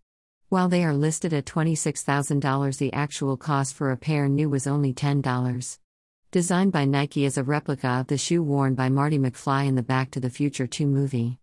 While 0.50 0.68
they 0.68 0.84
are 0.84 0.94
listed 0.94 1.32
at 1.32 1.46
$26,000, 1.46 2.78
the 2.78 2.92
actual 2.92 3.38
cost 3.38 3.74
for 3.74 3.92
a 3.92 3.96
pair 3.96 4.28
new 4.28 4.50
was 4.50 4.68
only 4.68 4.94
$10. 4.94 5.78
Designed 6.32 6.74
by 6.74 6.84
Nike 6.84 7.25
as 7.25 7.38
a 7.38 7.46
replica 7.46 7.88
of 7.88 8.08
the 8.08 8.18
shoe 8.18 8.44
worn 8.44 8.75
by 8.75 8.89
Marty 8.89 9.18
McFly 9.18 9.68
in 9.68 9.75
the 9.75 9.82
Back 9.82 10.12
to 10.12 10.20
the 10.20 10.30
Future 10.30 10.68
2 10.68 10.86
movie. 10.86 11.38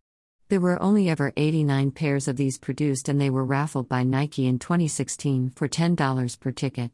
There 0.50 0.60
were 0.60 0.82
only 0.82 1.08
ever 1.08 1.32
89 1.34 1.92
pairs 1.92 2.28
of 2.28 2.36
these 2.36 2.58
produced 2.58 3.08
and 3.08 3.18
they 3.18 3.30
were 3.30 3.42
raffled 3.42 3.88
by 3.88 4.02
Nike 4.02 4.46
in 4.46 4.58
2016 4.58 5.48
for 5.48 5.66
$10 5.66 6.40
per 6.40 6.52
ticket. 6.52 6.90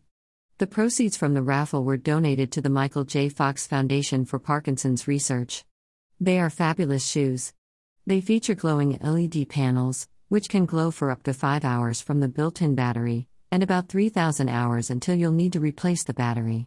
The 0.58 0.68
proceeds 0.68 1.16
from 1.16 1.34
the 1.34 1.42
raffle 1.42 1.82
were 1.82 1.96
donated 1.96 2.52
to 2.52 2.60
the 2.60 2.70
Michael 2.70 3.02
J. 3.02 3.28
Fox 3.28 3.66
Foundation 3.66 4.24
for 4.24 4.38
Parkinson's 4.38 5.08
Research. 5.08 5.64
They 6.20 6.38
are 6.38 6.50
fabulous 6.50 7.04
shoes. 7.04 7.52
They 8.04 8.20
feature 8.20 8.56
glowing 8.56 8.98
LED 9.00 9.48
panels, 9.48 10.08
which 10.28 10.48
can 10.48 10.66
glow 10.66 10.90
for 10.90 11.12
up 11.12 11.22
to 11.22 11.32
5 11.32 11.64
hours 11.64 12.00
from 12.00 12.18
the 12.18 12.28
built 12.28 12.60
in 12.60 12.74
battery, 12.74 13.28
and 13.52 13.62
about 13.62 13.88
3,000 13.88 14.48
hours 14.48 14.90
until 14.90 15.14
you'll 15.14 15.30
need 15.30 15.52
to 15.52 15.60
replace 15.60 16.02
the 16.02 16.14
battery. 16.14 16.66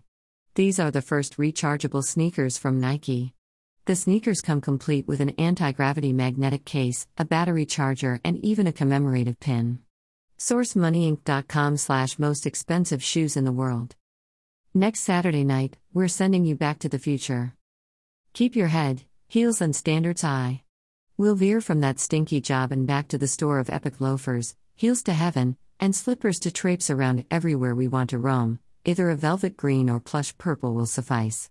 These 0.53 0.79
are 0.79 0.91
the 0.91 1.01
first 1.01 1.35
rechargeable 1.37 2.05
sneakers 2.05 2.57
from 2.57 2.79
Nike. 2.79 3.33
The 3.83 3.97
sneakers 3.97 4.39
come 4.39 4.61
complete 4.61 5.07
with 5.07 5.19
an 5.19 5.31
anti 5.31 5.73
gravity 5.73 6.13
magnetic 6.13 6.63
case, 6.63 7.05
a 7.17 7.25
battery 7.25 7.65
charger, 7.65 8.21
and 8.23 8.37
even 8.43 8.65
a 8.65 8.71
commemorative 8.71 9.39
pin. 9.41 9.79
SourceMoneyInc.com 10.39 11.77
slash 11.77 12.17
most 12.17 12.45
expensive 12.45 13.03
shoes 13.03 13.35
in 13.35 13.43
the 13.43 13.51
world. 13.51 13.95
Next 14.73 15.01
Saturday 15.01 15.43
night, 15.43 15.77
we're 15.93 16.07
sending 16.07 16.45
you 16.45 16.55
back 16.55 16.79
to 16.79 16.89
the 16.89 16.99
future. 16.99 17.53
Keep 18.33 18.55
your 18.55 18.67
head, 18.67 19.03
heels, 19.27 19.61
and 19.61 19.75
standards 19.75 20.21
high. 20.21 20.64
We'll 21.17 21.35
veer 21.35 21.61
from 21.61 21.79
that 21.79 22.01
stinky 22.01 22.41
job 22.41 22.73
and 22.73 22.85
back 22.85 23.07
to 23.07 23.17
the 23.17 23.25
store 23.25 23.59
of 23.59 23.69
epic 23.69 24.01
loafers, 24.01 24.53
heels 24.75 25.01
to 25.03 25.13
heaven, 25.13 25.55
and 25.79 25.95
slippers 25.95 26.41
to 26.41 26.51
traipse 26.51 26.89
around 26.89 27.23
everywhere 27.31 27.73
we 27.73 27.87
want 27.87 28.09
to 28.09 28.17
roam, 28.17 28.59
either 28.83 29.09
a 29.09 29.15
velvet 29.15 29.55
green 29.55 29.89
or 29.89 30.01
plush 30.01 30.37
purple 30.37 30.73
will 30.73 30.85
suffice. 30.85 31.49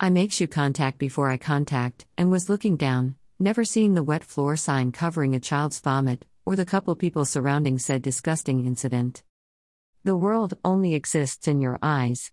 I 0.00 0.08
make 0.08 0.40
you 0.40 0.48
contact 0.48 0.96
before 0.96 1.28
I 1.28 1.36
contact, 1.36 2.06
and 2.16 2.30
was 2.30 2.48
looking 2.48 2.78
down, 2.78 3.16
never 3.38 3.66
seeing 3.66 3.92
the 3.92 4.02
wet 4.02 4.24
floor 4.24 4.56
sign 4.56 4.92
covering 4.92 5.34
a 5.34 5.40
child's 5.40 5.78
vomit, 5.78 6.24
or 6.46 6.56
the 6.56 6.64
couple 6.64 6.96
people 6.96 7.26
surrounding 7.26 7.78
said 7.78 8.00
disgusting 8.00 8.64
incident. 8.64 9.22
The 10.04 10.16
world 10.16 10.54
only 10.64 10.94
exists 10.94 11.46
in 11.46 11.60
your 11.60 11.78
eyes. 11.82 12.32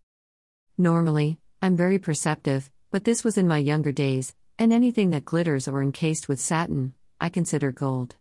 Normally, 0.78 1.40
I'm 1.62 1.76
very 1.76 2.00
perceptive, 2.00 2.72
but 2.90 3.04
this 3.04 3.26
was 3.26 3.38
in 3.38 3.50
my 3.50 3.58
younger 3.58 3.92
days, 3.92 4.34
and 4.60 4.74
anything 4.74 5.12
that 5.12 5.24
glitters 5.24 5.70
or 5.70 5.82
encased 5.82 6.28
with 6.28 6.38
satin, 6.38 6.94
I 7.22 7.30
consider 7.30 7.72
gold. 7.72 8.18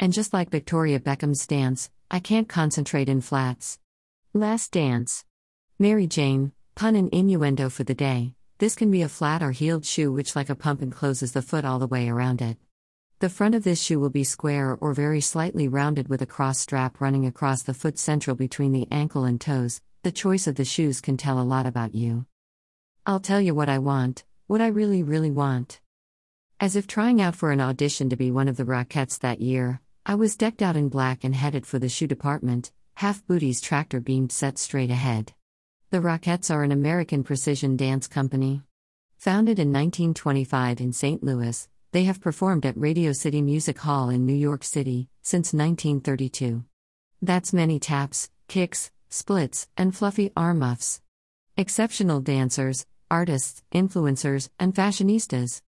And 0.00 0.14
just 0.14 0.32
like 0.32 0.48
Victoria 0.48 0.98
Beckham's 0.98 1.46
dance, 1.46 1.90
I 2.10 2.20
can't 2.20 2.48
concentrate 2.48 3.10
in 3.10 3.20
flats. 3.20 3.78
Last 4.32 4.72
dance. 4.72 5.26
Mary 5.78 6.06
Jane, 6.06 6.52
pun 6.74 6.96
and 6.96 7.10
innuendo 7.10 7.68
for 7.68 7.84
the 7.84 7.94
day. 7.94 8.32
This 8.58 8.74
can 8.74 8.90
be 8.90 9.02
a 9.02 9.10
flat 9.10 9.42
or 9.42 9.50
heeled 9.50 9.84
shoe 9.84 10.10
which, 10.10 10.34
like 10.34 10.48
a 10.48 10.54
pump, 10.54 10.80
encloses 10.80 11.32
the 11.32 11.42
foot 11.42 11.66
all 11.66 11.78
the 11.78 11.86
way 11.86 12.08
around 12.08 12.40
it. 12.40 12.56
The 13.18 13.28
front 13.28 13.54
of 13.54 13.62
this 13.62 13.82
shoe 13.82 14.00
will 14.00 14.10
be 14.10 14.24
square 14.24 14.78
or 14.80 14.94
very 14.94 15.20
slightly 15.20 15.68
rounded 15.68 16.08
with 16.08 16.22
a 16.22 16.26
cross 16.26 16.58
strap 16.58 16.98
running 16.98 17.26
across 17.26 17.62
the 17.62 17.74
foot 17.74 17.98
central 17.98 18.36
between 18.36 18.72
the 18.72 18.88
ankle 18.90 19.24
and 19.24 19.38
toes. 19.38 19.82
The 20.02 20.12
choice 20.12 20.46
of 20.46 20.54
the 20.54 20.64
shoes 20.64 21.02
can 21.02 21.18
tell 21.18 21.38
a 21.38 21.44
lot 21.44 21.66
about 21.66 21.94
you. 21.94 22.24
I'll 23.04 23.20
tell 23.20 23.40
you 23.40 23.54
what 23.54 23.68
I 23.68 23.78
want, 23.78 24.24
what 24.46 24.60
I 24.60 24.66
really, 24.66 25.02
really 25.02 25.30
want. 25.30 25.80
As 26.60 26.76
if 26.76 26.86
trying 26.86 27.20
out 27.20 27.34
for 27.34 27.50
an 27.50 27.60
audition 27.60 28.10
to 28.10 28.16
be 28.16 28.30
one 28.30 28.48
of 28.48 28.56
the 28.56 28.64
Rockettes 28.64 29.18
that 29.20 29.40
year, 29.40 29.80
I 30.04 30.16
was 30.16 30.36
decked 30.36 30.60
out 30.60 30.76
in 30.76 30.90
black 30.90 31.24
and 31.24 31.34
headed 31.34 31.66
for 31.66 31.78
the 31.78 31.88
shoe 31.88 32.06
department, 32.06 32.70
half 32.94 33.26
booties 33.26 33.62
tractor 33.62 34.00
beamed 34.00 34.32
set 34.32 34.58
straight 34.58 34.90
ahead. 34.90 35.32
The 35.90 36.00
Rockettes 36.00 36.52
are 36.52 36.62
an 36.62 36.72
American 36.72 37.24
precision 37.24 37.76
dance 37.76 38.06
company. 38.06 38.62
Founded 39.16 39.58
in 39.58 39.72
1925 39.72 40.80
in 40.80 40.92
St. 40.92 41.22
Louis, 41.22 41.68
they 41.92 42.04
have 42.04 42.20
performed 42.20 42.66
at 42.66 42.76
Radio 42.76 43.12
City 43.12 43.40
Music 43.40 43.78
Hall 43.78 44.10
in 44.10 44.26
New 44.26 44.34
York 44.34 44.62
City 44.62 45.08
since 45.22 45.54
1932. 45.54 46.64
That's 47.22 47.54
many 47.54 47.78
taps, 47.78 48.28
kicks, 48.46 48.90
splits, 49.08 49.68
and 49.76 49.96
fluffy 49.96 50.30
arm 50.36 50.58
muffs. 50.58 51.00
Exceptional 51.56 52.20
dancers, 52.20 52.84
artists, 53.14 53.62
influencers, 53.72 54.48
and 54.58 54.74
fashionistas. 54.74 55.62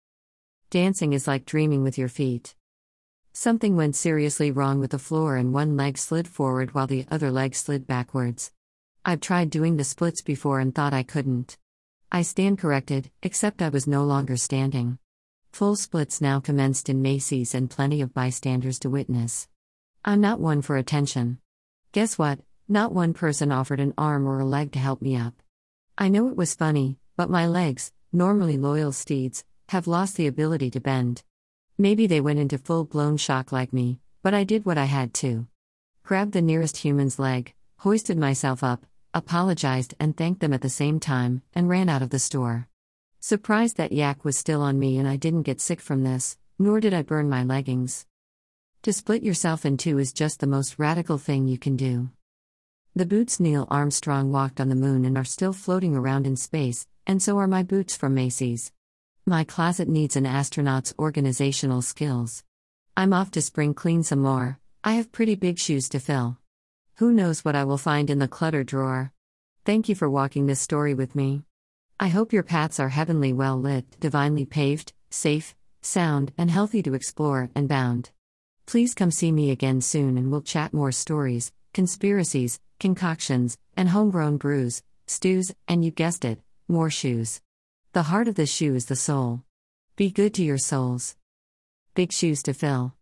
Dancing 0.68 1.12
is 1.12 1.28
like 1.28 1.46
dreaming 1.46 1.84
with 1.84 1.96
your 1.96 2.08
feet. 2.08 2.56
Something 3.32 3.76
went 3.76 3.94
seriously 3.94 4.50
wrong 4.50 4.80
with 4.80 4.90
the 4.90 4.98
floor, 4.98 5.36
and 5.36 5.54
one 5.54 5.76
leg 5.76 5.96
slid 5.96 6.26
forward 6.26 6.74
while 6.74 6.88
the 6.88 7.06
other 7.08 7.30
leg 7.30 7.54
slid 7.54 7.86
backwards. 7.86 8.50
I've 9.04 9.20
tried 9.20 9.50
doing 9.50 9.76
the 9.76 9.84
splits 9.84 10.22
before 10.22 10.58
and 10.58 10.74
thought 10.74 10.92
I 10.92 11.04
couldn't. 11.04 11.56
I 12.10 12.22
stand 12.22 12.58
corrected, 12.58 13.12
except 13.22 13.62
I 13.62 13.68
was 13.68 13.86
no 13.86 14.02
longer 14.02 14.36
standing. 14.36 14.98
Full 15.52 15.76
splits 15.76 16.20
now 16.20 16.40
commenced 16.40 16.88
in 16.88 17.00
Macy's 17.00 17.54
and 17.54 17.70
plenty 17.70 18.00
of 18.00 18.12
bystanders 18.12 18.80
to 18.80 18.90
witness. 18.90 19.46
I'm 20.04 20.20
not 20.20 20.40
one 20.40 20.62
for 20.62 20.76
attention. 20.76 21.38
Guess 21.92 22.18
what? 22.18 22.40
Not 22.66 22.92
one 22.92 23.14
person 23.14 23.52
offered 23.52 23.78
an 23.78 23.94
arm 23.96 24.26
or 24.26 24.40
a 24.40 24.44
leg 24.44 24.72
to 24.72 24.80
help 24.80 25.00
me 25.00 25.14
up. 25.16 25.34
I 25.96 26.08
know 26.08 26.26
it 26.26 26.36
was 26.36 26.56
funny, 26.56 26.98
but 27.16 27.30
my 27.30 27.46
legs, 27.46 27.92
normally 28.12 28.58
loyal 28.58 28.92
steeds, 28.92 29.44
have 29.70 29.86
lost 29.86 30.16
the 30.16 30.26
ability 30.26 30.70
to 30.70 30.80
bend. 30.80 31.22
Maybe 31.78 32.06
they 32.06 32.20
went 32.20 32.38
into 32.38 32.58
full 32.58 32.84
blown 32.84 33.16
shock 33.16 33.52
like 33.52 33.72
me, 33.72 34.00
but 34.22 34.34
I 34.34 34.44
did 34.44 34.64
what 34.64 34.78
I 34.78 34.84
had 34.84 35.12
to. 35.14 35.46
Grabbed 36.02 36.32
the 36.32 36.42
nearest 36.42 36.78
human's 36.78 37.18
leg, 37.18 37.54
hoisted 37.78 38.18
myself 38.18 38.62
up, 38.62 38.86
apologized 39.12 39.94
and 39.98 40.16
thanked 40.16 40.40
them 40.40 40.52
at 40.52 40.60
the 40.60 40.68
same 40.68 41.00
time, 41.00 41.42
and 41.54 41.68
ran 41.68 41.88
out 41.88 42.02
of 42.02 42.10
the 42.10 42.18
store. 42.18 42.68
Surprised 43.18 43.76
that 43.76 43.92
yak 43.92 44.24
was 44.24 44.36
still 44.36 44.62
on 44.62 44.78
me 44.78 44.98
and 44.98 45.08
I 45.08 45.16
didn't 45.16 45.42
get 45.42 45.60
sick 45.60 45.80
from 45.80 46.04
this, 46.04 46.38
nor 46.58 46.80
did 46.80 46.94
I 46.94 47.02
burn 47.02 47.28
my 47.28 47.42
leggings. 47.42 48.06
To 48.82 48.92
split 48.92 49.22
yourself 49.22 49.66
in 49.66 49.78
two 49.78 49.98
is 49.98 50.12
just 50.12 50.40
the 50.40 50.46
most 50.46 50.78
radical 50.78 51.18
thing 51.18 51.48
you 51.48 51.58
can 51.58 51.76
do. 51.76 52.10
The 52.96 53.04
boots 53.04 53.38
Neil 53.38 53.68
Armstrong 53.70 54.32
walked 54.32 54.58
on 54.58 54.70
the 54.70 54.74
moon 54.74 55.04
and 55.04 55.18
are 55.18 55.24
still 55.24 55.52
floating 55.52 55.94
around 55.94 56.26
in 56.26 56.34
space, 56.34 56.86
and 57.06 57.22
so 57.22 57.36
are 57.36 57.46
my 57.46 57.62
boots 57.62 57.94
from 57.94 58.14
Macy's. 58.14 58.72
My 59.26 59.44
closet 59.44 59.86
needs 59.86 60.16
an 60.16 60.24
astronaut's 60.24 60.94
organizational 60.98 61.82
skills. 61.82 62.42
I'm 62.96 63.12
off 63.12 63.30
to 63.32 63.42
spring 63.42 63.74
clean 63.74 64.02
some 64.02 64.20
more, 64.20 64.58
I 64.82 64.94
have 64.94 65.12
pretty 65.12 65.34
big 65.34 65.58
shoes 65.58 65.90
to 65.90 66.00
fill. 66.00 66.38
Who 66.94 67.12
knows 67.12 67.44
what 67.44 67.54
I 67.54 67.64
will 67.64 67.76
find 67.76 68.08
in 68.08 68.18
the 68.18 68.28
clutter 68.28 68.64
drawer? 68.64 69.12
Thank 69.66 69.90
you 69.90 69.94
for 69.94 70.08
walking 70.08 70.46
this 70.46 70.62
story 70.62 70.94
with 70.94 71.14
me. 71.14 71.42
I 72.00 72.08
hope 72.08 72.32
your 72.32 72.42
paths 72.42 72.80
are 72.80 72.88
heavenly 72.88 73.34
well 73.34 73.60
lit, 73.60 74.00
divinely 74.00 74.46
paved, 74.46 74.94
safe, 75.10 75.54
sound, 75.82 76.32
and 76.38 76.50
healthy 76.50 76.82
to 76.84 76.94
explore 76.94 77.50
and 77.54 77.68
bound. 77.68 78.08
Please 78.64 78.94
come 78.94 79.10
see 79.10 79.32
me 79.32 79.50
again 79.50 79.82
soon 79.82 80.16
and 80.16 80.30
we'll 80.30 80.40
chat 80.40 80.72
more 80.72 80.92
stories, 80.92 81.52
conspiracies, 81.76 82.58
concoctions, 82.80 83.58
and 83.76 83.90
homegrown 83.90 84.38
brews, 84.38 84.82
stews, 85.06 85.52
and 85.68 85.84
you 85.84 85.90
guessed 85.90 86.24
it, 86.24 86.38
more 86.68 86.88
shoes. 86.88 87.42
The 87.92 88.04
heart 88.04 88.28
of 88.28 88.34
the 88.34 88.46
shoe 88.46 88.74
is 88.74 88.86
the 88.86 88.96
soul. 88.96 89.42
Be 89.94 90.10
good 90.10 90.32
to 90.34 90.42
your 90.42 90.56
souls. 90.56 91.16
Big 91.94 92.12
shoes 92.12 92.42
to 92.44 92.54
fill. 92.54 92.94